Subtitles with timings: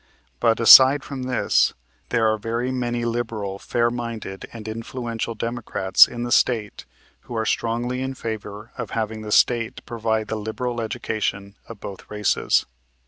[0.39, 1.75] But, aside from this,
[2.09, 6.85] there are very many liberal, fair minded and influential Democrats in the State
[7.19, 11.79] who are strongly in favor of having the State provide for the liberal education of
[11.79, 12.65] both races.